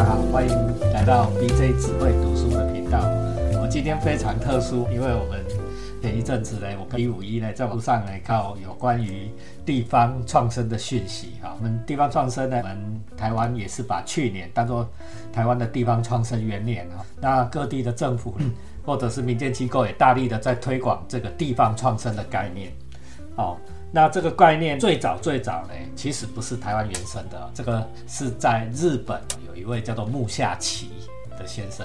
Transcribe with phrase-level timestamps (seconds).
[0.00, 0.56] 家好，欢迎
[0.94, 3.00] 来到 BJ 智慧读书的频道。
[3.60, 5.44] 我今天非常特殊，因为我们
[6.00, 9.30] 前一阵子呢，我跟一五一呢在网上呢靠有关于
[9.66, 11.54] 地方创生的讯息哈。
[11.54, 12.78] 我们地方创生呢，我们
[13.14, 14.88] 台湾也是把去年当做
[15.30, 17.04] 台湾的地方创生元年啊。
[17.20, 18.34] 那各地的政府
[18.82, 22.72] 或者是民间机构也大力的在推广这个地方创生的概念，
[23.36, 23.54] 哦。
[23.92, 30.90] 那这个概念最早最早呢，其实不是台湾原生的，这个是在日本有一位叫做木下奇
[31.36, 31.84] 的先生，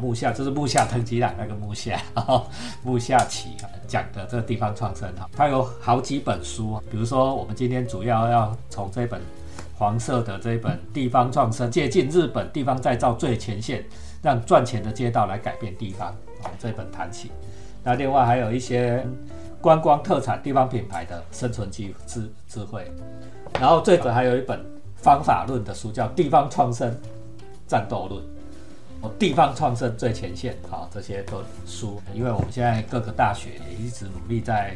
[0.00, 2.00] 木下就是木下藤吉郎那个木下，
[2.82, 3.50] 木下奇
[3.86, 9.20] 讲的这个地方创生哈，他有好几本书，比如说我们今天主要要从这本
[9.76, 13.84] 黄色的这本地方创生，借鉴日本地方再造最前线，
[14.22, 16.08] 让赚钱的街道来改变地方
[16.42, 17.30] 啊这本谈起，
[17.82, 19.06] 那另外还有一些。
[19.64, 22.86] 观光特产、地方品牌的生存机智智慧，
[23.58, 24.62] 然后最后还有一本
[24.94, 26.94] 方法论的书，叫《地方创生
[27.66, 28.22] 战斗论》。
[29.00, 31.98] 哦，地方创生最前线，好，这些都书。
[32.12, 34.74] 因为我们现在各个大学也一直努力在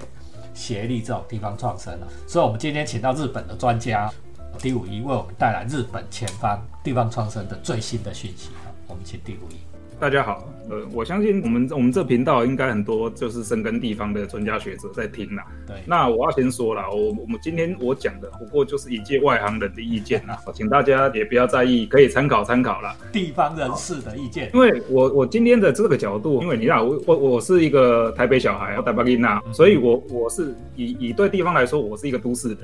[0.55, 4.11] 协力这种地方创生啊，所以我们今天请到日本的专家
[4.59, 8.49] 第五一为我们带来日本前方地方创生的最新的讯息。
[8.87, 9.68] 我们请第五一。
[10.01, 15.45] 大家好，呃，我相信我们我们这频道应该很多就是深耕地方的专家学者在听啦。
[15.67, 22.95] 对，那我要先说了，我我们今天我讲的不过就是一介外行人的意见啦， 请大家也不要在意，可以参考参考啦。
[23.13, 32.59] 地方人士的意见，因为我我今天的这个角度，因为你知道我我我是一个台北小孩，台北囡娜，所以我我是以以对地方来说，我是一个都市人。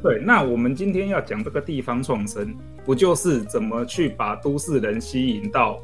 [0.00, 2.54] 对，那我们今天要讲这个地方创生，
[2.84, 5.80] 不就是怎么去把都市人吸引到？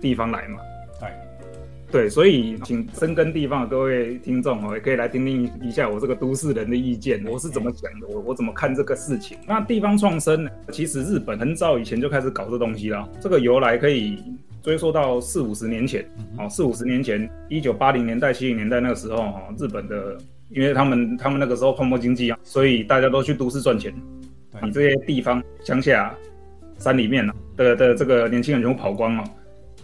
[0.00, 0.58] 地方来嘛，
[1.00, 9.38] 对，对，所以请深耕地方的各位听众哦，也可以来听听一下我这个都市人的意见，我是怎么想的，我我怎么看这个事情。
[9.46, 10.50] 那地方创生呢？
[10.72, 14.18] 其实日本很早以前就开始搞这东西了，这个由来可以
[14.62, 16.04] 追溯到四五十年前，
[16.38, 20.18] 哦，四五十年前，一九八零年代、七零年代那个时候，哈，日本的，
[20.50, 23.94] 因为他们他们那个时候泡沫经济啊，所以大家都去都市赚钱，
[24.60, 26.12] 你这些地方乡下
[26.78, 27.24] 山里面
[27.56, 29.24] 的的这个年轻人全部跑光了。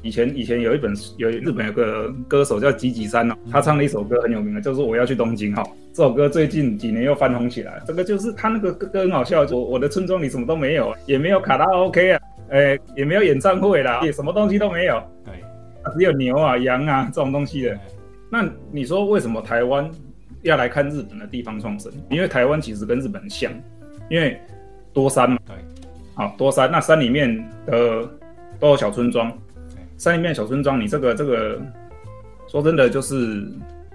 [0.02, 5.62] 以前以前有一本有日本有个歌手叫吉吉山哦，他唱了一首歌很有名的，就是我要去东京哈。
[5.92, 12.20] 这首歌最近几年又翻红起来，这个就是他那个歌很好笑，我我的村庄里什么都没有，也没有卡拉 OK 啊，
[12.50, 15.34] 哎也没有演唱会啦，也什么东西都没有，对，
[15.94, 17.78] 只有牛啊羊啊这种东西的。
[18.28, 19.88] 那你说为什么台湾
[20.42, 21.92] 要来看日本的地方创生？
[22.10, 23.52] 因为台湾其实跟日本像，
[24.10, 24.36] 因为
[24.92, 25.54] 多山嘛，对，
[26.14, 28.08] 好多山，那山里面的
[28.58, 29.32] 都有小村庄。
[30.02, 31.62] 山里面小村庄，你这个这个，
[32.48, 33.46] 说真的，就是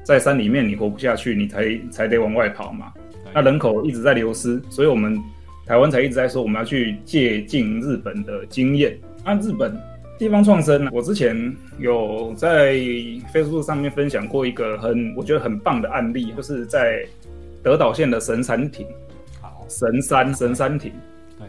[0.03, 2.93] 在山里面你活不下去，你才才得往外跑嘛。
[3.33, 5.21] 那人口一直在流失，所以我们
[5.65, 8.97] 台湾才一直在说我们要去借鉴日本的经验。
[9.25, 9.77] 按日本
[10.17, 12.75] 地方创生呢，我之前有在
[13.33, 17.05] Facebook 上面分享过一个很我觉得很棒的案例，就是在
[17.61, 18.87] 德岛县的神山町。
[19.41, 20.89] 好，神山神山町，
[21.37, 21.45] 对，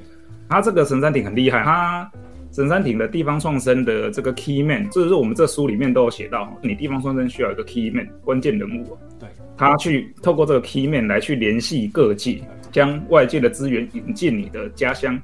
[0.49, 2.11] 它这个神山町很厉害，它。
[2.59, 12.43] 神山町的地方创生的这个 key man，就是我们这书里面都有写到，你地方创生需要一个 key man 关键人物，对，他去透过这个 key man 来去联系各界，
[12.73, 15.17] 将外界的资源引进你的家乡。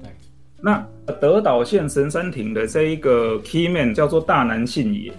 [0.00, 0.08] 对，
[0.60, 0.78] 那
[1.20, 5.12] 德岛县神山町的这一个 key man 叫做大南信也，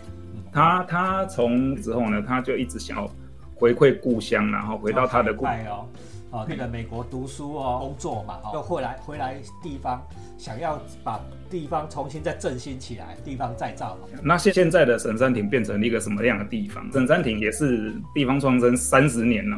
[0.53, 3.11] 他他从之后呢，他就一直想要
[3.55, 5.89] 回馈故乡，然后回到他的故乡。
[6.37, 10.05] 哦，那个美国读书哦，工作嘛，又回来回来地方，
[10.37, 13.97] 想要把地方重新再振兴起来，地方再造。
[14.21, 16.87] 那现现在的神山亭变成了一个什么样的地方？
[16.91, 19.57] 神山亭也是地方创生三十年了，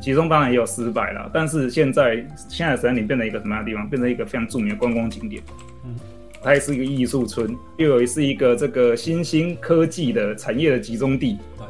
[0.00, 2.16] 其中当然也有失败了，但是现在
[2.48, 3.88] 现在神山亭变成一个什么样的地方？
[3.88, 5.40] 变成一个非常著名的观光景点。
[5.84, 5.94] 嗯，
[6.42, 11.38] 它也是一个艺术村，又有是一个这个新兴科技的产业的集中地。
[11.56, 11.66] 对。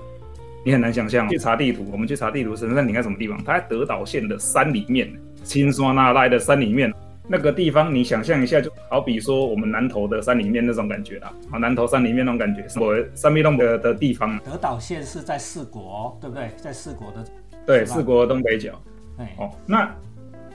[0.65, 3.43] 你很难想象，去查地图，我们去查地图，神山顶在什么地方？
[3.45, 5.11] 它在德岛县的山里面，
[5.43, 6.93] 青山那赖的山里面，
[7.27, 14.39] 那个地方你想象一下，就好比说我们南投的山里面那种感觉啦，啊，南投山里面那种感觉，我山壁洞的的地方。
[14.41, 16.51] 德岛县是在四国，对不对？
[16.57, 17.25] 在四国的，
[17.67, 18.79] 对，四国的东北角。
[19.17, 19.91] 哎，哦，那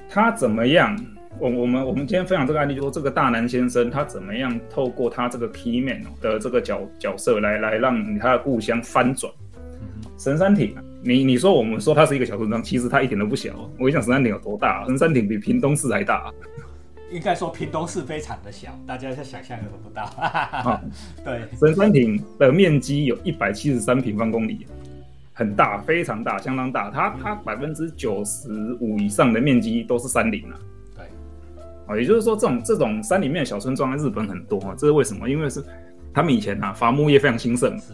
[0.07, 0.95] 他怎么样？
[1.37, 9.29] 我我们我们今天分享这个案例，就说这个大南先生他怎么样透过他这个 key man 的这个角角色来来让他的故乡翻转。
[10.17, 10.73] 神山町，
[11.03, 13.53] 你你说我们说它是一个小村庄，其实它一点都不小。
[13.77, 14.85] 我跟你讲，神山町有多大？
[14.87, 16.31] 神山町比屏东市还大。
[17.11, 20.09] 应该说屏东市非常的小，大家在想象都不到。
[21.23, 24.65] 对，神山町的面积有一百七十三平方公里，
[25.33, 26.89] 很大，非常大，相当大。
[26.89, 30.57] 它它百分之九十五以上的面积都是山林啊。
[30.95, 31.05] 对，
[31.87, 35.29] 啊，也就是说，这种这种山里面的小村庄在日本很多啊，这是为什么？
[35.29, 35.63] 因为是
[36.13, 37.93] 他们以前啊伐木业非常兴盛，是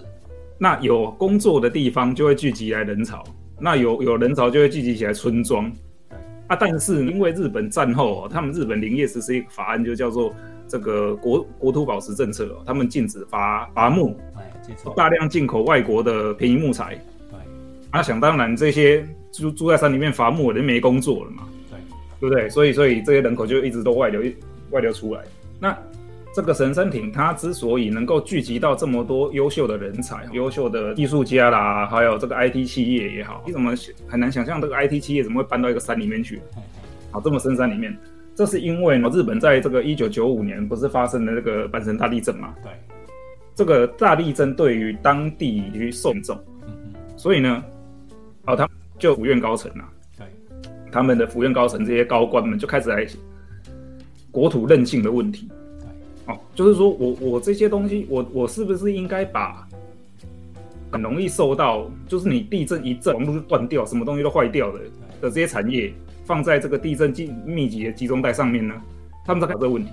[0.64, 3.24] 那有工作的地方就会聚集来人潮，
[3.60, 5.68] 那有有人潮就会聚集起来村庄。
[6.08, 6.16] 对
[6.46, 10.32] 啊，但是因为日本战后、哦，他们日本林业实施一个法案，就叫做
[10.68, 14.52] 这个国国土保持政策哦，他们禁止伐伐木，哎，
[14.96, 16.94] 大量进口外国的便宜木材。
[17.32, 17.40] 对
[17.90, 21.80] 啊，想当然，这些住住在山里面伐木的人没工作了嘛，对
[22.20, 22.48] 对不对？
[22.50, 24.22] 所以所以这些人口就一直都外流
[24.70, 25.24] 外流出来。
[25.60, 25.76] 那
[26.34, 33.74] 这个神山町，它之所以能够聚集到这么多优秀的人才、优秀的艺术家啦，还有这个 IT 企业也好，你怎么
[34.08, 36.38] 很难想象这个 IT 企业怎么会搬到一个山里面去？
[36.38, 36.62] 嘿嘿
[37.12, 37.98] 啊，这么深山里面，
[38.34, 42.56] 这是因为呢，日本在这个一九九五年不是发生了这个阪神大地震嘛？
[42.64, 42.72] 对，
[43.54, 46.40] 这个大地震对于当地去受重，
[47.18, 47.62] 所以呢，
[48.46, 50.26] 哦，他们就府院高层啊，对
[50.90, 53.06] 他们的府院高层这些高官们就开始来
[54.32, 55.52] 国土韧性的问题。
[56.26, 59.68] 对，哦，就是说我我这些东西，我我是不是应该把
[60.92, 64.80] 很容易受到，就是你地震一震，网络就断掉，什么东西都坏掉的
[65.22, 65.94] 的这些产业，
[66.26, 68.74] 放在这个地震集密集的集中带上面呢？
[69.26, 69.92] 他们在搞这个问题，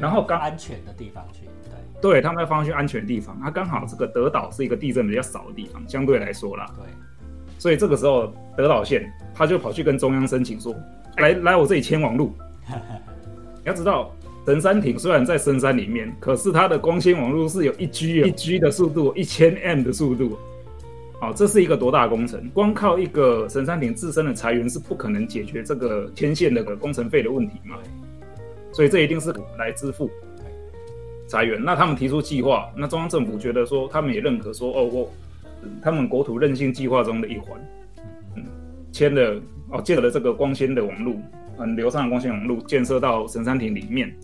[0.00, 1.40] 然后刚安全的地方去，
[2.00, 6.86] 对对他们要放去安全的地方，它刚好这个德岛是一个地震比较少的地方，相对来说啦，对
[7.58, 10.74] 所以这个时候德岛县他就跑去跟中央申请说，
[11.16, 12.32] 来来我这里牵网路。
[13.64, 14.14] 你要知道，
[14.46, 20.36] 神山町虽然在深山里面，可是它的光纤网络是有一 G 一 G 的速度，一千 M 的速度。
[21.18, 22.50] 好、这是一个多大工程？
[22.52, 27.76] 光靠一个神山町自身的裁员是不可能解决这个牵线的工程费的问题嘛？
[28.72, 30.10] 所以这一定是来支付
[31.26, 31.58] 裁员。
[31.64, 35.10] 那他们提出计划，那中央政府觉得说，他们也认可说，哦，我
[35.80, 37.58] 他们国土韧性计划中的一环，
[38.36, 38.44] 嗯，
[38.92, 39.40] 签了
[39.70, 41.16] 哦，建了这个光纤的网路，
[41.56, 44.14] 很流畅的光纤网路建设到神山亭里面，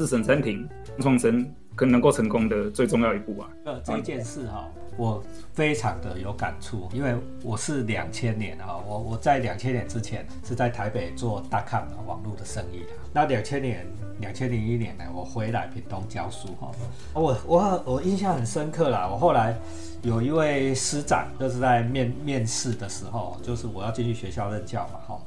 [0.00, 0.66] 是神山町
[0.98, 1.44] 创生
[1.74, 3.50] 可能能够成功的最重要一步啊。
[3.66, 4.66] 呃，这件事哈、
[4.96, 12.86] 我非常的有感触，因为我是两千年啊、我我在两千年之前是在台北做大康网络的生意的。
[13.12, 13.86] 那两千年，
[14.20, 16.70] 两千零一年呢，我回来屏东教书哈、
[17.12, 19.06] 我我我印象很深刻啦。
[19.06, 19.54] 我后来
[20.02, 25.20] 有一位师长，就是在面面试的时候，就是我要进去学校任教嘛哈、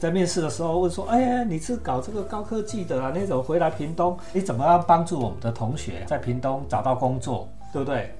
[0.00, 3.12] 在面试的时候问说：“哎呀，你是搞这个高科技的啊？
[3.14, 4.18] 你怎么回来屏东？
[4.32, 8.12] 你怎么样帮助我们的同学在屏东找到工作，对不对？”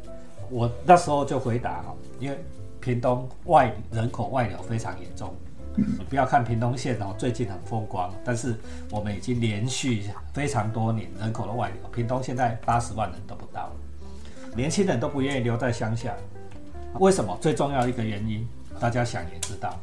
[0.48, 2.38] 我那时候就回答哈，因为
[2.80, 5.34] 屏东外人口外流非常严重。
[5.74, 8.54] 你不要看屏东县哦，最近很风光，但是
[8.92, 13.72] 我们已经连续非常多年人口的外流，屏东现在八十万人都不到了，
[14.56, 16.14] 年轻人都不愿意留在乡下。
[16.98, 17.36] 为什么？
[17.42, 18.48] 最重要一个原因，
[18.80, 19.78] 大家想也知道，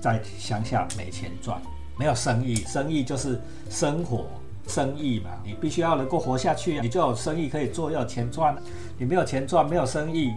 [0.00, 1.58] 在乡下没钱赚，
[1.98, 3.40] 没有生意，生意就是
[3.70, 4.26] 生活。
[4.68, 8.54] 生意嘛，你必须要能够活下去，你就有生意可以做，要有钱赚。
[8.98, 10.32] 你没有钱赚，没有生意，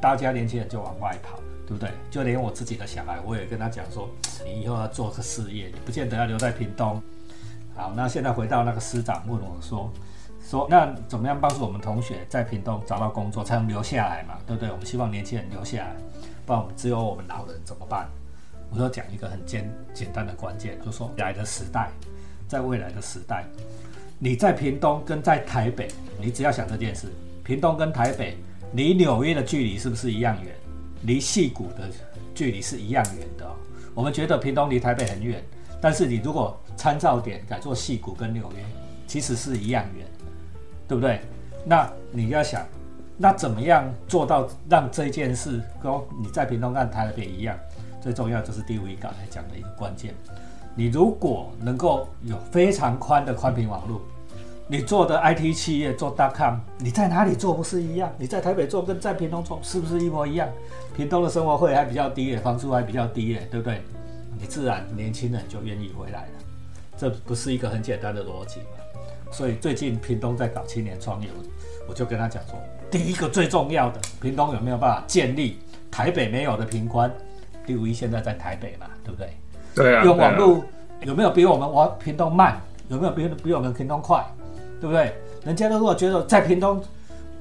[0.00, 1.36] 大家年轻人就往外跑，
[1.66, 1.90] 对不对？
[2.08, 4.08] 就连我自己的小孩，我也跟他讲说，
[4.44, 7.02] 你以后要做个事业，你不见得要留在屏东。
[7.74, 9.92] 好，那现在回到那个师长问我说，
[10.52, 14.70] 说那怎么样帮助我们同学在屏东找到工作，才能留下来嘛，对不对？
[14.70, 15.96] 我们希望年轻人留下来，
[16.44, 18.06] 不然我们只有我们老人怎么办？
[18.68, 21.88] 我就讲一个很简简单的关键，就说来的时代，
[22.46, 23.46] 在未来的时代，
[24.18, 25.88] 你在屏东跟在台北，
[26.20, 27.10] 你只要想这件事，
[27.42, 28.36] 屏东跟台北
[28.74, 30.54] 离纽约的距离是不是一样远？
[31.04, 31.88] 离戏谷的
[32.34, 33.56] 距离是一样远的、哦。
[33.94, 35.42] 我们觉得屏东离台北很远，
[35.80, 38.62] 但是你如果参照点改做戏谷跟纽约，
[39.06, 40.06] 其实是一样远，
[40.92, 41.22] 对不对？
[41.64, 42.66] 那你要想，
[43.16, 47.56] 那怎么样做到让这件事跟你在屏东跟台北一样？
[47.98, 50.14] 最重要就是第五一刚才讲的一个关键。
[50.74, 54.02] 你如果能够有非常宽的宽频网络，
[54.68, 58.12] 你做的 IT 企业做 .com，你在哪里做不是一样？
[58.18, 60.46] 你在台北做跟在屏东做是不是一模一样？
[60.94, 63.80] 屏东的生活费还比较低耶，房租还比较低耶，对不对？
[64.38, 66.32] 你自然年轻人就愿意回来了，
[66.98, 68.66] 这不是一个很简单的逻辑吗？
[69.32, 72.54] 所以最近屏东在搞青年创业，我我就跟他讲说，
[72.90, 75.58] 第一个最重要的，屏东有没有办法建立
[75.90, 77.10] 台北没有的频宽？
[77.66, 79.30] 第五一现在在台北嘛，对不对？
[79.74, 80.62] 对啊，用网络
[81.00, 82.60] 有没有比我们网屏东慢？
[82.88, 84.24] 有没有比比我们屏东快？
[84.80, 85.14] 对不对？
[85.44, 86.82] 人家如果觉得在屏东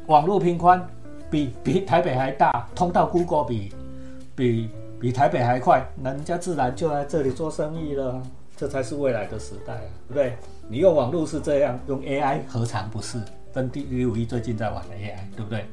[0.08, 0.86] 网络频宽
[1.30, 3.74] 比 比台北还大，通到 Google 比
[4.36, 4.70] 比
[5.00, 8.22] 比台北还快，人家自然就来这里做生意了。
[8.56, 10.38] 这才是未来的时代啊，对不对？
[10.72, 13.22] 你用网络是这样，用 AI 何尝不是？
[13.54, 15.66] 跟第第五一最近在玩 AI，对不对？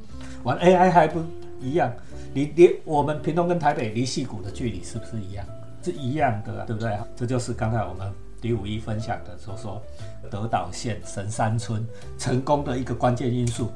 [0.42, 1.20] 玩 AI 还不
[1.60, 1.92] 一样？
[2.34, 5.46] 离离我们屏东跟台北离戏谷的距离是不是一样？
[5.84, 6.98] 是一样的、对不对？
[7.14, 9.80] 这就是刚才我们第五一分享的，说说
[10.28, 11.86] 德岛县神山村
[12.18, 13.70] 成功的一个关键因素，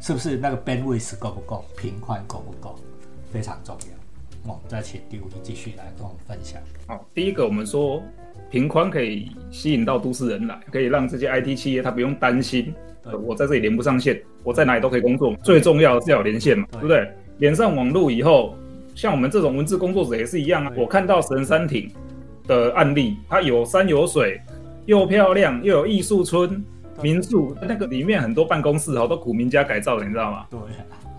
[0.00, 2.76] 是不是那个 bandwidth 够不够，频宽够不够，
[3.32, 3.96] 非常重要。
[4.44, 6.62] 我们再请第五一继续来跟我们分享。
[6.86, 8.00] 好，第一个我们说
[8.50, 12.74] 频宽可以吸引到都市人来，可以让这些 IT 企业它不用担心，
[13.24, 15.34] 我在这里连不上线，我在哪里都可以工作。
[15.42, 17.08] 最重要的是要连线嘛，对不对？
[17.38, 18.54] 连上网络以后，
[18.94, 20.72] 像我们这种文字工作者也是一样啊。
[20.76, 21.90] 我看到神山町
[22.46, 24.40] 的案例，它有山有水，
[24.86, 26.62] 又漂亮，又有艺术村
[27.02, 30.46] 民宿，那个里面很多办公室哦，都古民家改造的，你知道吗？
[30.50, 30.58] 对。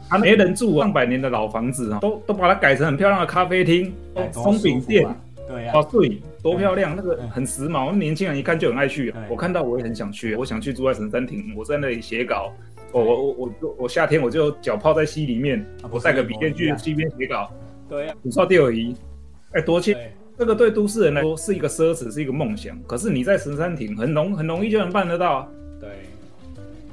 [0.10, 3.94] 他没人住，上百年的老房子啊，都都把它改成很漂亮的咖啡厅、
[4.34, 5.08] 松饼店，
[5.51, 9.13] 对呀，哦对，多漂亮，那个很时髦，年轻人一看就很爱去。
[9.29, 12.53] 我看到我也很想去，我想去住在神山亭，我在那里写稿，
[12.91, 17.51] 我我我我我夏天我就脚泡在溪里面，我带个笔电去溪边写稿。
[17.89, 18.96] 对呀，你说第二仪，
[19.51, 19.98] 哎多切，
[20.38, 22.81] 这个对都市人来说是一个奢侈，是一个梦想。
[22.84, 25.51] 可是你在神山亭很容很容易就能办得到。
[25.79, 25.89] 对，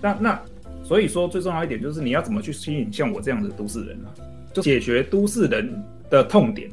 [0.00, 0.40] 那那。
[0.84, 4.08] 所以说，最重要一点就是你要怎么去吸引像我这样的都市人啊，
[4.54, 6.70] 就解决都市人的痛点。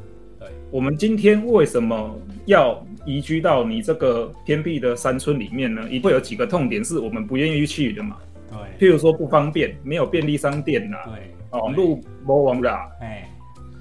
[0.76, 2.14] 对，我们今天为什么
[2.46, 5.84] 要移居到你这个偏僻的山村里面呢？
[5.88, 8.18] 一定会有几个痛点是我们不愿意去的嘛。
[8.50, 10.98] 对，譬如说不方便，没有便利商店呐。
[11.06, 12.90] 对，哦，路不网啦。
[13.00, 13.26] 哎，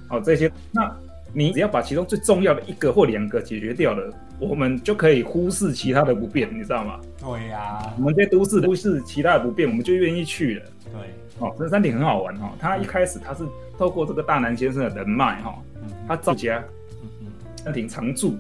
[0.09, 0.97] 哦这些，那
[1.33, 4.13] 你只要把其中最重要的一个或两个解决掉了。
[4.41, 7.01] 我们就可以忽视其他的不便，你知道吗？
[7.21, 10.63] 对呀，我们在都市忽视其他的不便，我们就愿意去了。
[10.93, 11.03] 对，
[11.39, 12.51] 哦，这山顶很好玩哦。
[12.59, 13.45] 他一开始他是
[13.79, 15.57] 透过这个大南先生的人脉哈，
[16.09, 16.63] 他造家，
[17.65, 18.37] 山顶常住，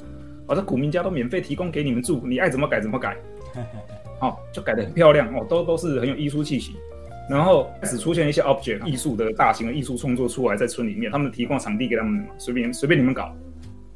[0.46, 3.16] 哦，这古民家都免费提供给你们住，你爱怎么改怎么改，
[4.20, 6.76] 哦，就改的很漂亮哦，都都是很有艺术气息。
[7.28, 13.34] 然后开始出现一些 object 艺术的大型的艺术创作出来，在村里面，他们提供场地给他们，随便随便你们搞。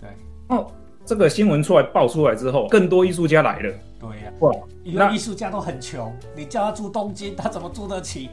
[0.01, 0.09] 对，
[0.49, 0.71] 哦。
[1.05, 3.73] 这个新闻出来爆出来之后，更多艺术家来了。
[3.99, 4.53] 对呀，哇，
[4.85, 8.29] 那艺术家都很穷，你叫他住东京，他怎么住得起？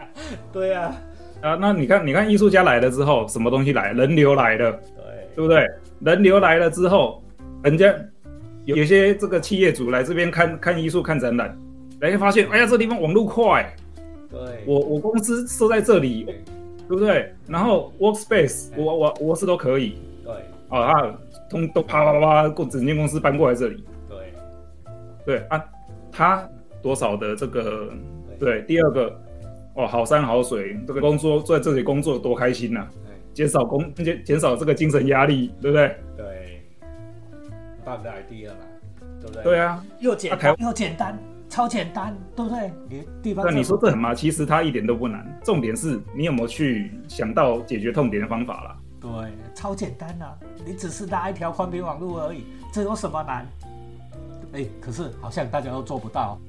[0.50, 0.94] 对呀，
[1.42, 3.92] 啊，那你看，你看艺术家来了之后，什么东西来？
[3.92, 4.80] 人流来了，
[5.36, 5.68] 对，不对？
[6.00, 7.22] 人流来了之后，
[7.62, 7.94] 人家
[8.64, 11.56] 有些这个企业主来这边看看艺术、看展览，
[12.00, 13.72] 来发现，哎呀，这地方网络快，
[14.30, 16.24] 对，我我公司设在这里，
[16.88, 17.32] 对不对？
[17.46, 20.34] 然后 workspace，我我我是都可以，对，
[20.68, 21.16] 啊。
[21.48, 23.84] 通都啪啪啪，过整间公司搬过来这里。
[24.08, 24.18] 对，
[25.24, 25.64] 对啊，
[26.10, 26.44] 他
[26.82, 27.88] 多少的这个
[28.36, 29.16] 对，第二个
[29.74, 32.84] 哦，好山好水，这个工作在这里工作多开心呐！
[33.36, 35.94] 减少工减减少这个精神压力，对不对？
[36.16, 36.62] 对，
[37.84, 38.56] 办的 idea 嘛，
[39.20, 39.42] 对不对？
[39.42, 41.18] 对啊，又简单又简单，
[41.50, 42.72] 超简单，对不对？
[42.88, 48.78] 你地方那你说这很麻，其实它一点都不难，重点是你有没有去想到解决痛点的方法啦。
[48.98, 49.10] 对，
[49.54, 50.34] 超简单啊！
[50.64, 53.46] 你只是拉一条宽频网络而已，这有什么难？
[54.54, 56.40] 哎，可是好像大家都做不到。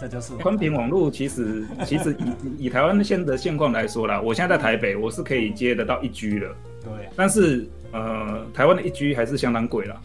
[0.00, 6.46] 这就是宽频网络，其实其实以以台湾现在的现况来说啦，我现在在台北，我是可以接得到一 G 的。
[6.84, 6.92] 对。
[7.16, 10.00] 但是呃，台湾的一 G 还是相当贵啦。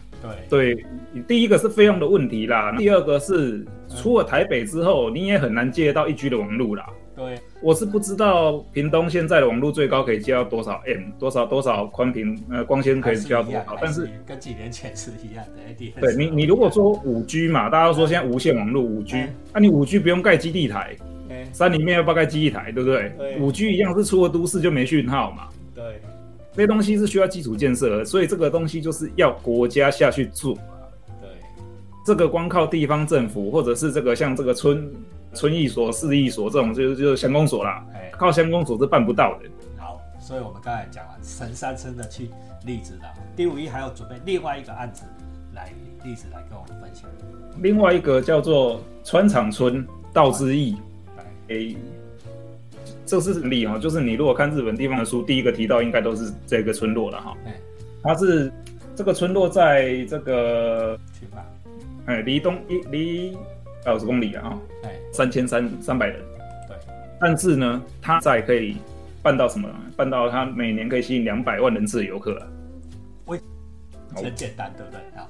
[0.48, 0.74] 对。
[0.74, 0.86] 对，
[1.28, 6.86] 第一个是费用的问题啦，第二个是出了台北之后，你也很难接得到一 G 的网络啦。
[7.14, 15.90] 对，我是不知道屏东现在的网络最高可以接到多少 M，多少多少宽频呃光纤可以接到多少，但是跟几年前是一样的。
[15.98, 20.94] 对你，你如果说五 G 嘛，大家都说现在无线网络五 G，那你五 G 不用盖基地台，
[21.54, 23.38] 山里面要不要盖基地台，对不对？
[23.40, 25.48] 五 G 一样是出了都市就没讯号嘛。
[25.74, 26.02] 对，
[26.52, 30.54] 这些东西是需要基础建设，所以这个东西就是要国家下去做。
[31.18, 31.30] 对，
[32.04, 34.92] 这个光靠地方政府或者是这个像这个村。
[35.34, 39.48] 村役所、市役所这种就是就是乡公所啦，靠乡公所是办不到的。
[39.76, 42.30] 好，所以我们刚才讲了神山村的去
[42.64, 45.04] 例子了，第五一还要准备另外一个案子
[45.54, 45.72] 来
[46.04, 47.10] 例子来跟我们分享。
[47.58, 50.76] 另外一个叫做川场村道之义，
[51.48, 51.74] 哎，
[53.04, 57.36] 这是例哈，就是你如果看日本地方的书，第一个提到应该都是这个村落了哈。
[58.02, 58.52] 它是
[58.94, 60.98] 这个村落在这个，
[62.06, 63.36] 哎，离东一离。
[63.84, 66.18] 二十公里啊，哎，三千三三百人，
[66.66, 66.76] 对，
[67.20, 68.78] 但是呢，它在可以
[69.22, 69.68] 办到什么？
[69.94, 72.40] 办到它每年可以吸引两百万人次的游客。
[73.26, 73.38] 为
[74.14, 75.00] 很简单，对不对？
[75.14, 75.28] 好，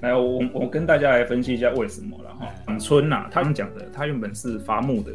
[0.00, 2.46] 来，我我跟大家来分析一下为什么了哈。
[2.66, 5.12] 长村呐，他们讲的，它原本是伐木的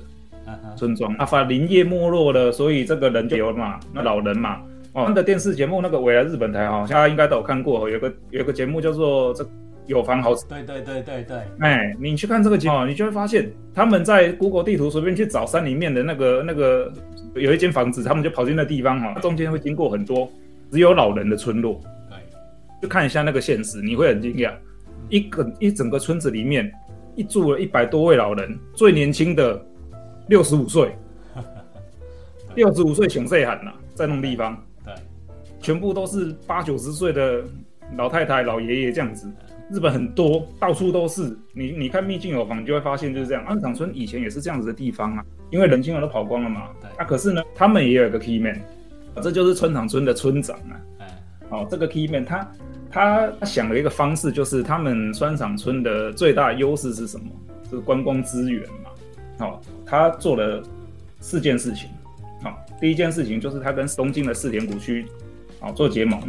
[0.75, 9.47] 村庄，啊，伐林业没落了，所以这个人就有了嘛，那老人嘛，哦，他的电视节目那个未来日本台哈，大家应该都有看过，有个有个节目叫做这。
[9.87, 16.91] 有房好，对对对对对，哎，你去看这个节目，你就会发现他们在 Google 地图随便去找山里面的那个那个
[17.35, 20.29] 有一间房子，他们就跑进那地方哈，中间会经过很多
[20.69, 22.17] 只有老人的村落，对，
[22.81, 24.53] 就看一下那个现实，你会很惊讶，
[25.07, 26.69] 一个一整个村子里面，
[27.15, 29.65] 一住了一百多位老人，最年轻的
[30.27, 30.93] 六十五岁，
[32.55, 34.93] 六十五岁熊岁喊呐，在那种地方，对，
[35.61, 37.41] 全部都是八九十岁的
[37.95, 39.31] 老太太、老爷爷这样子。
[39.69, 41.37] 日本很多，到处都是。
[41.53, 43.43] 你你看秘境有房，你就会发现就是这样。
[43.45, 46.69] 安长村以前也是这样子的地方啊，因为人亲人都跑光了嘛。
[46.79, 46.89] 对。
[46.97, 48.61] 啊，可是呢，他们也有一个 key man，
[49.21, 50.79] 这就是村长村的村长啊。
[50.99, 51.23] 哎。
[51.49, 52.51] 哦，这个 key man 他
[52.89, 57.25] 他他想了一个方式，就是他们川长村的最大优势是什么？
[57.69, 58.89] 就是观光资源嘛。
[59.39, 60.63] 好，他做了
[61.19, 61.89] 四件事情。
[62.41, 65.05] 好，第一件事情就是他跟东京的四田谷区，
[65.59, 66.21] 好做结盟。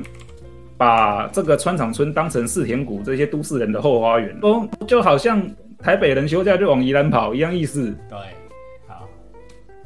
[0.79, 5.43] 把这个川场村当成四田谷这些都市人的后花园，哦就好像
[5.79, 7.93] 台北人休假就往宜兰跑一样意思。
[8.09, 8.17] 对，
[8.87, 9.09] 好，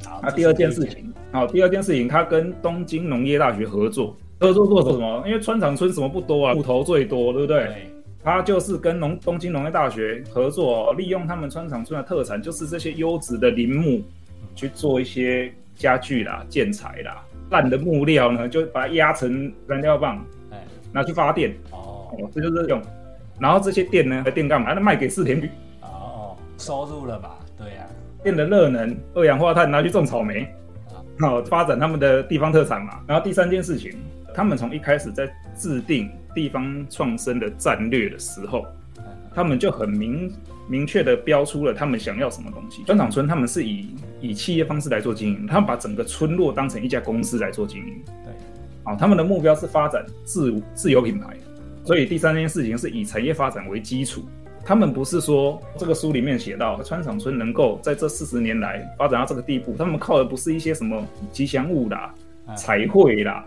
[0.05, 0.19] 好。
[0.23, 5.23] 那第二件事情，好，第二件事情，他跟东京农业大学合作，合作做什么？
[5.25, 7.65] 因为川场村什么不多啊，木头最多，对不对？
[7.65, 7.89] 对。
[8.23, 14.01] 他就是跟农东京农业大学合作，利用他们川场村的特产，就是这些优质的林木，
[14.55, 17.21] 去做一些家具啦、建材啦。
[17.49, 20.25] 烂的木料呢，就把它压成燃料棒。
[20.93, 22.81] 拿去发电哦，这就是用，
[23.39, 24.73] 然后这些电呢，电干嘛？
[24.73, 25.49] 那卖给四田局
[25.81, 27.39] 哦，收入了吧？
[27.57, 27.87] 对呀，
[28.23, 30.47] 电的热能、二氧化碳拿去种草莓，
[31.19, 32.99] 好发展他们的地方特产嘛。
[33.07, 33.91] 然后第三件事情，
[34.33, 38.65] 他们从一开始在制定地方创生的战略的时候，
[39.33, 40.31] 他们就很明
[40.69, 42.83] 明确的标出了他们想要什么东西。
[42.83, 48.03] 砖厂村他们是以以企业方式来做经营，他们把整个村落当成一家公司来做经营。
[48.85, 48.91] 对。
[48.91, 51.35] 啊，他们的目标是发展自自有品牌，
[51.83, 54.23] 所以第三件事情是以产业发展为基础。
[54.65, 62.15] 他们不是说这个书里面写到川场村能够在这四十年来发展到这个地步，他们靠的不是一些什么吉祥物啦、
[62.55, 63.45] 彩绘啦、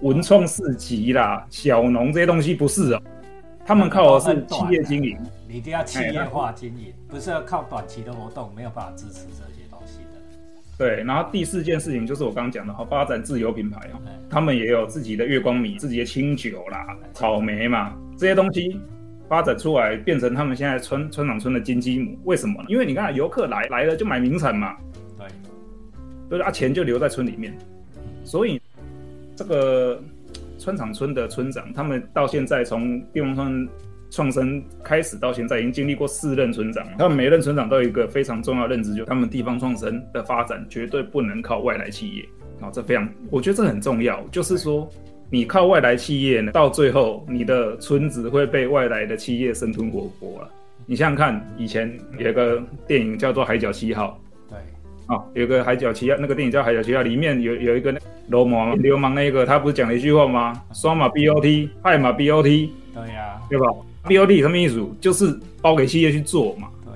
[0.00, 3.02] 文创市集啦、小农这些东西，不是哦。
[3.64, 5.16] 他们靠的是企业经营，
[5.48, 9.55] 你一定要企业化经营，不是要靠短期的活动，没有办法支持这些。
[10.78, 18.78] 对，然后第四件事情就是我刚刚讲的哈，发展自有品牌啊，他们也有自己的月光米、自己的清酒啦、草莓嘛，这些东西
[19.26, 22.18] 发展出来，变成他们现在村村长村的金鸡母。
[22.24, 22.62] 为什么？
[22.68, 24.76] 因为你看游客来来了就买名产嘛，
[25.18, 25.26] 对，
[26.38, 27.56] 对啊，钱就留在村里面，
[28.22, 28.60] 所以
[29.34, 29.98] 这个
[30.58, 33.68] 村长村的村长，他们到现在从地方村。
[34.16, 42.24] 创生开始到现在，已经经历过四任村长，他们每任村长都有一个非常重要的认知，就他们地方创生的发展绝对不能靠外来企业。
[42.62, 44.18] 啊，这非常，我觉得这很重要。
[44.32, 44.88] 就是说，
[45.28, 50.48] 你靠外来企业呢，到最后你的村子会被外来的企业生吞活剥了。
[50.86, 54.18] 你想想看，以前有个电影叫做《海角七号》，
[54.50, 54.58] 对，
[55.14, 57.94] 啊，有个《海角七号》，那个电影叫《海角七号》，里面有有一个
[58.28, 60.58] 流氓，流氓那个他不是讲了一句话吗？
[60.72, 63.66] 双马 BOT，爱马 BOT，对呀，对吧
[64.06, 64.84] ？BOD 什么意思？
[65.00, 66.68] 就是包给企业去做嘛。
[66.84, 66.92] 对，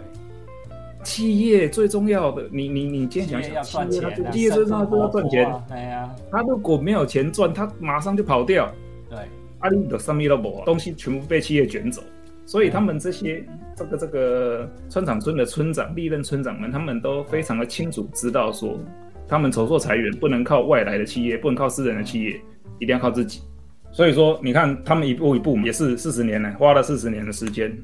[1.05, 5.63] 企业最重要的，你你你今天想想，企业企业最重要是要赚钱。
[5.69, 8.73] 对呀，他如果没有钱赚，他马上就跑掉。
[9.09, 9.19] 对，
[9.59, 12.03] 阿里的什么都没，东西全部被企业卷走。
[12.47, 13.45] 所以他们这些
[13.77, 18.77] 这个这个村长村的村长、历任村长们，他们都非常的清楚知道说，
[19.29, 22.41] 他们筹措财源不能靠外来的企业，不能靠私人的企业，
[22.81, 23.41] 一定要靠自己。
[23.93, 27.77] 所以说，你看他们一步一步也是四十年呢，花了四十年的时间，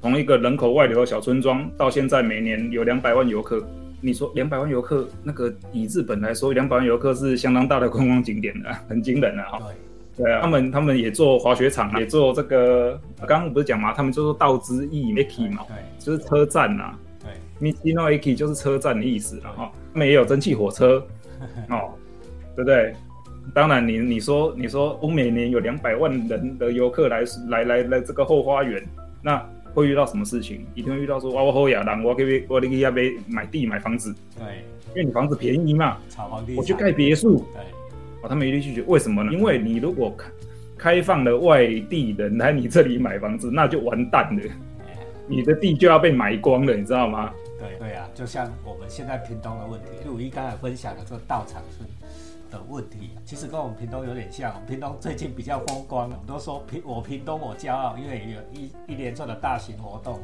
[0.00, 3.62] 从一个人口外流的小村庄，到现在每年有两百万游客。
[4.02, 9.58] 你说两百万游客，那个以日本来说，两百万游客是相当大的观光景点的，很惊人的哈。
[10.16, 16.94] 对，对啊，他们他们也做滑雪场，也做这个，刚刚不是讲嘛，他们就说道之驿 Miki 嘛，对，就是车站呐。
[17.22, 19.70] 对，Mikino Aki 就是车站的意思了哈。
[19.92, 21.06] 他们也有蒸汽火车，
[21.68, 21.90] 哦，
[22.56, 22.94] 对不对？
[23.54, 28.82] 当然，你你说你说，我每年有两百万人的游客来来来来这个后花园，
[29.22, 30.66] 那会遇到什么事情？
[30.74, 37.62] 一定会遇到说，哇，我后亚当，我可以我可以要被买地买房子，对，因为你房子便宜嘛，炒房地，我去盖别墅，对，
[38.22, 39.32] 哦，他们一律拒绝，为什么呢？
[39.32, 40.30] 因为你如果开
[40.76, 44.42] 开放了外地人来你这里买房子，那就完蛋了，
[45.26, 47.32] 你的地就要被买光了，你知道吗？
[47.58, 51.88] 对对啊，就像我们现在屏东的问题，就我一刚才分享的这个道场村。
[52.50, 60.20] 的问题其实跟我们屏东有点像，屏东最近比较风光，我们都说屏我屏东我骄傲，因为有一一连串的大型活动、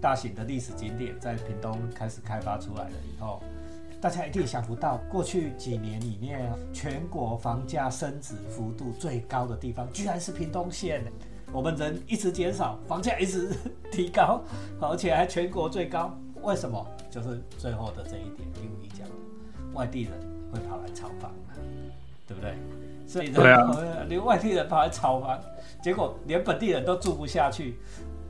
[0.00, 3.42] 大型的历史景点在屏东开始开发出来了以后，
[4.00, 11.02] 大家一定想不到，过去几年里面全国房价升值幅度最高的地方，居然是屏东县。
[11.52, 13.50] 我们人一直减少，房价一直
[13.90, 14.40] 提高，
[14.80, 16.86] 而且还全国最高，为什么？
[17.10, 19.04] 就是最后的这一点，因为你讲
[19.74, 20.12] 外地人
[20.52, 21.34] 会跑来炒房。
[22.30, 22.54] 对不对？
[23.04, 23.32] 所以
[24.08, 25.36] 连外地人跑来炒房，
[25.82, 27.74] 结果连本地人都住不下去。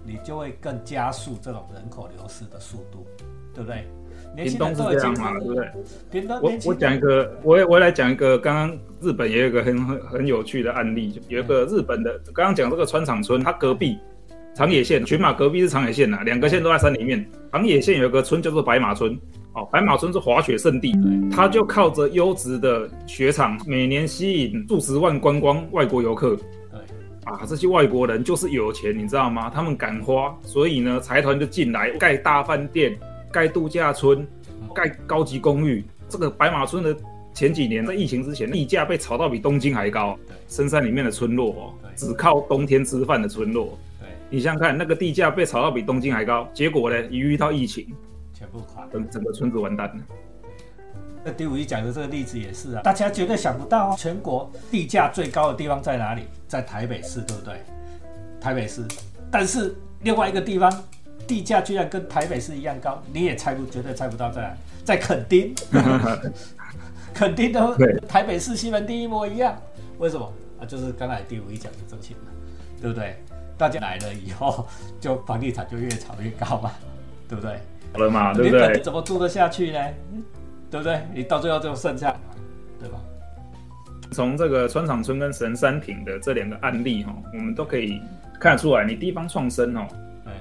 [0.02, 3.06] 你就会更加速这种人口流失的速度，
[3.54, 3.86] 对不对？
[4.34, 5.70] 年屏东是轻人都已经这样嘛，对不对？
[6.10, 13.98] 屏东我我讲一个，我也我也来讲一个，刚刚日本也有一个很很很有趣的案例，就有一个日本的，刚刚讲这个川场村，它隔壁
[14.54, 17.24] 长野县，群马隔壁是长野县呐、两个县都在山里面。
[17.52, 19.16] 长野县有一个村叫做白马村，
[19.54, 26.36] 哦，白马村是滑雪圣地，对它就靠着优质的雪场，每年吸引数十万观光外国游客。
[26.36, 26.80] 对
[27.24, 29.50] 啊，这些外国人就是有钱，你知道吗？
[29.50, 32.96] 他们敢花，所以呢，财团就进来盖大饭店、
[33.32, 34.26] 盖度假村、
[34.74, 35.84] 盖高级公寓。
[36.08, 36.96] 这个白马村的
[37.34, 40.36] 前几年在疫情之前，地价被炒到比东京还高对。
[40.48, 47.86] 深山里面的村落哦，只靠冬天吃饭的村落，对，你想想看，那个地价被炒到比东京还高，结果呢，一遇到疫情，
[48.40, 48.86] 全部垮。
[48.90, 50.02] 整整个村子完蛋了。
[51.22, 56.22] 那第五一讲的这个例子也是啊，大家绝对想不到哦，全国地价最高的地方在哪里？
[56.48, 57.60] 在台北市，对不对？
[58.40, 58.82] 台北市，
[59.30, 60.72] 但是另外一个地方
[61.26, 65.54] 地价居然跟台北市一样高，你也猜不，绝对猜不到在哪，在垦丁，
[67.12, 69.54] 垦丁的对台北市西门町一模一样，
[69.98, 70.64] 为什么啊？
[70.64, 72.32] 就是刚才第五一讲的这情嘛，
[72.80, 73.22] 对不对？
[73.58, 74.66] 大家来了以后，
[74.98, 76.72] 就房地产就越炒越高嘛，
[77.28, 77.60] 对不对？
[77.92, 78.82] 好了嘛，对不对你？
[78.82, 79.78] 怎么住得下去呢？
[80.70, 81.00] 对不对？
[81.12, 82.14] 你到最后就剩下，
[82.78, 82.98] 对吧？
[84.12, 88.00] 从这个川场村跟神山町的这两个案例哈、我们都可以
[88.40, 89.86] 看得出来，你地方创生哦，
[90.24, 90.32] 对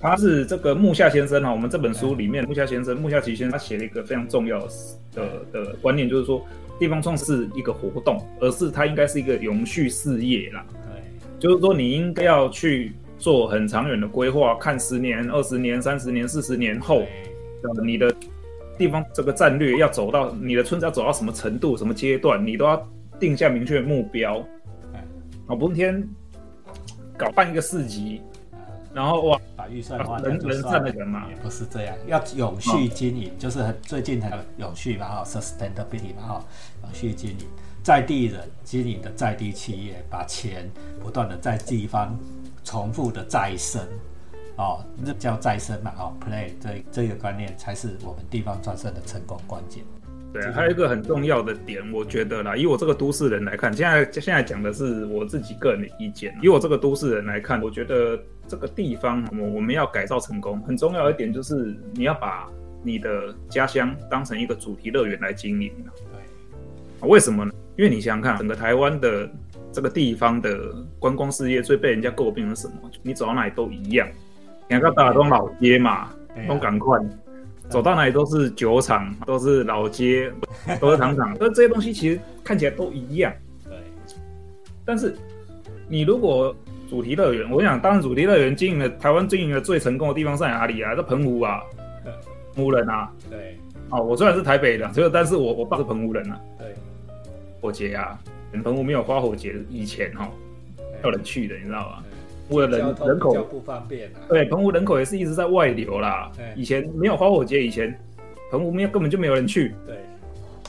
[0.00, 4.68] 他是这个木下先生哈，我们这本书里面木下先生木下奇先生他写了一个非常重要的
[5.14, 6.42] 的的观念，就是说
[6.78, 10.64] 地方创生是一个活动，而是它应该是一个永续事业啦。
[10.70, 11.02] 对
[11.40, 17.02] 就是说你应该要去做很长远的规划，看十年、二十年、三十年、四十年后，
[17.62, 18.14] 呃你的
[18.78, 24.38] 地方这个战略要走到你的村子要走到什么程度、什么阶段，你都要定下明确的目标。
[24.94, 25.04] 哎
[25.48, 26.08] 啊，不是天
[27.16, 28.62] 搞办一个市集，啊
[28.94, 36.44] 然后哇，把预算花人人掉就算了占了人嘛也不是这样，要永续经营，就是很最近很永续嘛哈，sustainability 嘛哈，
[36.84, 37.46] 永续经营，
[37.82, 42.16] 在地人经营的在地企业，把钱不断的在地方
[42.68, 43.80] 重复的再生，
[44.56, 49.82] 哦，那叫再生嘛哦，play 这这个观念才是我们地方创生的成功关键。
[50.34, 56.36] 对，还有一个很重要的点，我觉得啦，以我这个都市人来看，现在现在讲的是我自己个人的意见。
[56.42, 62.46] 以我这个都市人来看，我觉得这个地方我我们要改造成功，很重要一点就是你要把
[62.82, 66.20] 你的家乡当成一个主题乐园来经营啊对
[67.00, 67.52] 啊为什么呢？
[67.76, 69.26] 因为你想想看，整个台湾的
[69.72, 72.90] 这个地方的观光事业最被人家诟病的是什么？
[73.02, 74.08] 你走到哪里都一样，
[74.68, 76.98] 你看大东老街嘛，对啊东港快。
[77.68, 80.32] 走到哪里都是酒厂，都是老街，
[80.80, 83.30] 都是糖厂，那这些东西其实看起来都一样。
[83.64, 83.76] 对
[84.86, 85.14] 但是
[85.86, 86.56] 你如果
[86.88, 90.94] 主题乐园，我想当然主题乐园经营的台湾经营的最成功的地方在哪里啊？
[90.94, 91.60] 在澎湖啊，
[92.54, 93.12] 澎湖人啊。
[93.28, 93.58] 对
[93.90, 96.40] 哦，我虽然是台北的，这个但是我我爸是澎湖人啊。
[96.58, 96.74] 对
[97.60, 98.18] 我姐啊，
[98.62, 100.30] 澎湖没有花火节以前哈、哦，
[101.04, 102.04] 有人去的，你知道吗？
[102.50, 104.20] 为了人人口不方便啊。
[104.28, 106.46] 对，澎湖人口也是一直在外流啦对。
[106.56, 107.94] 以前没有花火节，以前
[108.50, 109.74] 澎湖没有根本就没有人去。
[109.86, 109.96] 对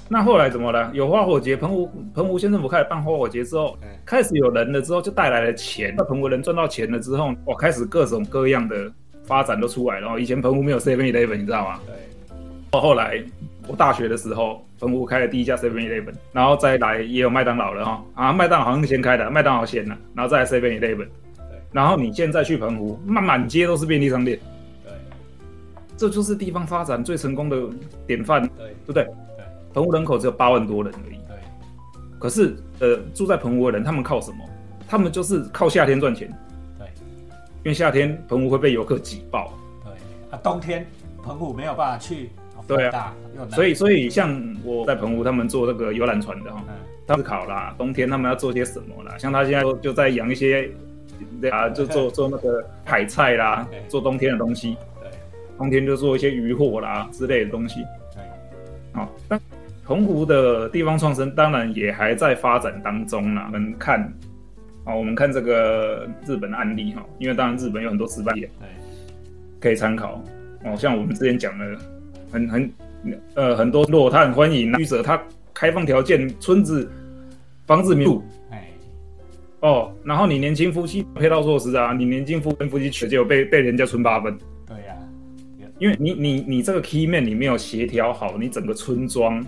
[0.10, 0.92] 那后来怎么了？
[0.94, 5.94] 有花火节，澎湖澎湖县政府开始办花火节之后，哎开始有人了之后，就带来了钱。
[5.96, 8.92] 那澎湖人赚到钱了之后，哇，开始各种各样的
[9.24, 10.14] 发展都出来了。
[10.14, 11.80] 哦以前澎湖没有 Seven Eleven，你知道吗？
[11.86, 11.96] 对
[12.72, 13.24] 到后来
[13.70, 18.04] 我大学的时候，澎湖开了第一家 Seven Eleven，然后再来也有麦当劳了哈。
[18.16, 21.08] 啊，麦当劳好像先开的，麦当劳先了，然后再来 Seven Eleven。
[21.72, 24.40] 然后你现在去澎湖，满满街都是便利商店，
[24.84, 24.92] 对
[25.96, 27.70] 这就是地方发展最成功的
[28.08, 29.04] 典范，对对不对？
[29.04, 31.18] 对澎湖人口只有八万多人而已。
[31.28, 31.38] 对
[32.18, 34.38] 可是，呃，住在澎湖的人，他们靠什么？
[34.88, 36.28] 他们就是靠夏天赚钱，
[36.80, 36.88] 对
[37.58, 39.54] 因为夏天澎湖会被游客挤爆，
[39.84, 39.94] 对
[40.32, 40.84] 啊，冬天
[41.22, 42.32] 澎湖没有办法去，
[42.76, 43.16] 对啊
[43.50, 46.76] 所以，所以像我在澎湖，他们做那个游览船的哈，嗯
[47.08, 49.18] 他考啦，冬天他们要做些什么啦？
[49.18, 50.70] 像他现在就就在养一些，
[51.52, 55.10] 啊，就做 做那个海菜啦，做冬天的东西，对
[55.58, 57.82] 冬天就做一些渔获啦之类的东西。
[58.14, 58.22] 对
[58.94, 59.42] 好，但
[59.84, 63.50] 澎湖的地方创生当然也还在发展当中啦。
[63.52, 64.02] 我们看，
[64.84, 68.68] 啊，我们看这个日本的案例哈，因为当然日本有很多失败点对
[69.60, 70.24] 可以参考
[70.64, 70.76] 哦。
[70.76, 71.76] 像我们之前讲的，
[72.32, 72.74] 很很
[73.36, 74.74] 呃很多落他很欢迎。
[74.74, 75.22] 居者，他
[75.54, 76.90] 开放条件，村子
[77.66, 78.24] 房子民宿。
[78.52, 78.68] 哎。
[79.62, 84.38] 哦，然后你年轻夫妻配套措施啊，你年轻夫跟夫妻娶，结果被被人家村八分。
[84.66, 84.96] 对呀
[85.80, 89.46] 因为你你你这个 key man 你没有协调好，你整个村庄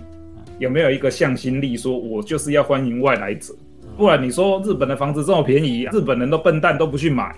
[0.58, 3.54] 有没有一个向心力，说我就是要欢迎外来者，
[3.96, 7.34] 不然你说日本的房子这么便宜，日本人都笨蛋都不去买，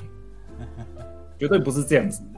[1.39, 2.21] 绝对不是这样子。
[2.33, 2.34] 的，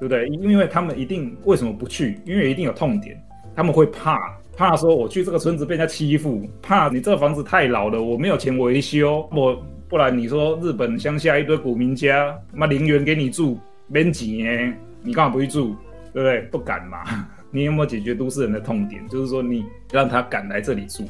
[0.00, 0.26] 对不对？
[0.28, 2.20] 因为他们一定为什么不去？
[2.24, 3.20] 因为一定有痛点，
[3.54, 4.18] 他们会怕，
[4.56, 15.76] 怕说我去这个村子被人家欺负，怕你这个房子太老了，我没有钱维修，我不然你说日本乡下一堆古民家，妈零元给你住，没钱哎，你干嘛不去住？
[16.12, 16.40] 对不对？
[16.50, 16.98] 不敢嘛？
[17.50, 19.06] 你有没有解决都市人的痛点？
[19.08, 21.04] 就是说你让他敢来这里住，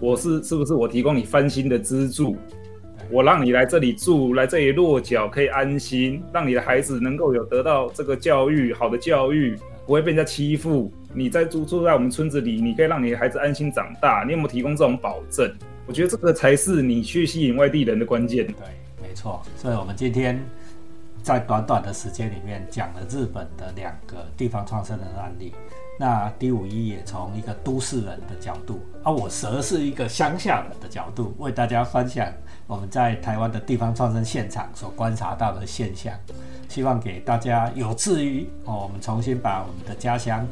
[0.00, 2.36] 我是是不是我提供你翻新的资助？
[3.10, 10.92] 我让你来这里住，来这里落脚，可以安心，让你的孩子能够有得到这个教育，好的教育，不会被人家欺负。
[11.12, 14.24] 你在住住在我们村子里，你可以让你的孩子安心长大。
[14.26, 15.48] 你有没有提供这种保证？
[15.86, 18.46] 我觉得这个才是你去吸引外地人的关键。
[18.46, 18.54] 对，
[19.00, 19.40] 没错。
[19.56, 20.42] 所以我们今天
[21.22, 25.54] 在短短的时间里面讲了日本的两个地方创生的案例。
[25.96, 32.26] 那第五一也从一个都市人的角度，而我蛇是一个乡下人的角度，为大家分享
[32.66, 36.12] 我们在台湾的地方创生现场所观察到的现象，
[36.68, 40.44] 希望给大家有志于哦，我们重新把我们的家乡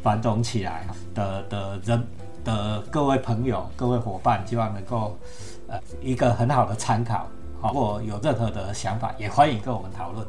[0.00, 2.06] 繁荣起来的的人
[2.44, 5.18] 的各位朋友、各位伙伴，希望能够
[5.66, 7.28] 呃一个很好的参考。
[7.64, 10.26] 好，如果有任何的想法，也欢迎跟我们讨论。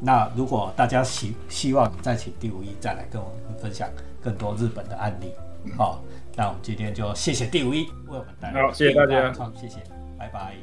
[0.00, 3.88] 那如果大家希希望再请第五一再来跟我们分享
[4.22, 5.32] 更多日本的案例，
[5.76, 6.00] 好，
[6.36, 8.62] 那我们今天就谢谢第五一为我们带来。
[8.62, 9.78] 好，谢谢大家，谢谢，
[10.16, 10.54] 拜拜，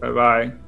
[0.00, 0.67] 拜拜。